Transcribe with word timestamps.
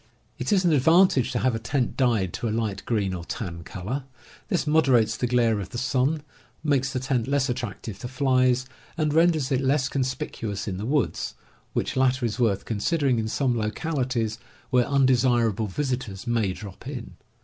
It 0.39 0.51
is 0.51 0.65
an 0.65 0.73
advantage 0.73 1.31
to 1.31 1.37
have 1.37 1.53
a 1.53 1.59
tent 1.59 1.95
dyed 1.95 2.33
to 2.33 2.47
a 2.47 2.51
Hght 2.51 2.85
green 2.85 3.13
or 3.13 3.23
tan 3.23 3.63
color. 3.63 4.05
This 4.47 4.65
moderates 4.65 5.15
the 5.15 5.27
glare 5.27 5.59
of 5.59 5.69
the. 5.69 5.77
sun, 5.77 6.23
makes 6.63 6.91
the 6.91 6.99
tent 6.99 7.27
less 7.27 7.49
attractive 7.49 7.99
to 7.99 8.07
yeing 8.07 8.17
gjgg^ 8.65 8.65
a^jj(j 8.97 9.13
renders 9.13 9.51
it 9.51 9.61
less 9.61 9.89
conspicuous 9.89 10.67
in 10.67 10.77
the 10.77 10.87
woods, 10.87 11.35
which 11.73 11.95
latter 11.95 12.25
is 12.25 12.39
worth 12.39 12.65
con 12.65 12.79
sidering 12.79 13.19
in 13.19 13.27
some 13.27 13.55
localities 13.55 14.39
where 14.71 14.87
undesirable 14.87 15.67
visitors 15.67 16.25
may 16.25 16.51
drop 16.51 16.87
in. 16.87 17.15